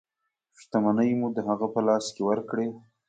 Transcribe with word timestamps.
شتمنۍ 0.59 1.11
مو 1.19 1.27
د 1.35 1.37
هغه 1.47 1.67
په 1.73 1.79
لاس 1.87 2.05
کې 2.15 2.21
ورکړې. 2.29 2.67